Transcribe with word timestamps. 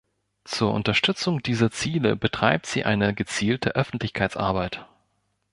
Zur 0.45 0.73
Unterstützung 0.73 1.43
dieser 1.43 1.69
Ziele 1.69 2.15
betreibt 2.15 2.65
sie 2.65 2.85
eine 2.85 3.13
gezielte 3.13 3.75
Öffentlichkeitsarbeit. 3.75 4.83